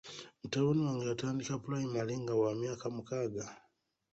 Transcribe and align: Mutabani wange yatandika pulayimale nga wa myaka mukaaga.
Mutabani 0.41 0.81
wange 0.87 1.05
yatandika 1.11 1.53
pulayimale 1.63 2.13
nga 2.21 2.33
wa 2.41 2.51
myaka 2.59 2.85
mukaaga. 2.95 3.45